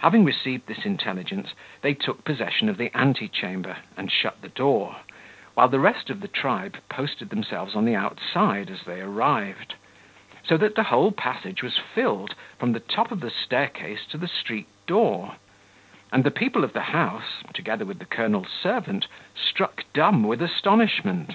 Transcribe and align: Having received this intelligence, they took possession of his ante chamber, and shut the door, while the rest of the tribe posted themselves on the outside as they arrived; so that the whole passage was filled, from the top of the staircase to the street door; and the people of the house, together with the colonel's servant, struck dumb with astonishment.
Having 0.00 0.26
received 0.26 0.66
this 0.66 0.84
intelligence, 0.84 1.54
they 1.80 1.94
took 1.94 2.24
possession 2.24 2.68
of 2.68 2.76
his 2.76 2.90
ante 2.92 3.26
chamber, 3.26 3.78
and 3.96 4.12
shut 4.12 4.42
the 4.42 4.50
door, 4.50 4.96
while 5.54 5.68
the 5.70 5.80
rest 5.80 6.10
of 6.10 6.20
the 6.20 6.28
tribe 6.28 6.76
posted 6.90 7.30
themselves 7.30 7.74
on 7.74 7.86
the 7.86 7.94
outside 7.94 8.68
as 8.68 8.82
they 8.82 9.00
arrived; 9.00 9.74
so 10.46 10.58
that 10.58 10.74
the 10.74 10.82
whole 10.82 11.10
passage 11.10 11.62
was 11.62 11.78
filled, 11.78 12.34
from 12.58 12.72
the 12.74 12.80
top 12.80 13.10
of 13.10 13.20
the 13.20 13.30
staircase 13.30 14.04
to 14.04 14.18
the 14.18 14.28
street 14.28 14.68
door; 14.86 15.36
and 16.12 16.22
the 16.22 16.30
people 16.30 16.62
of 16.62 16.74
the 16.74 16.92
house, 16.92 17.42
together 17.54 17.86
with 17.86 17.98
the 17.98 18.04
colonel's 18.04 18.50
servant, 18.50 19.06
struck 19.34 19.84
dumb 19.94 20.22
with 20.22 20.42
astonishment. 20.42 21.34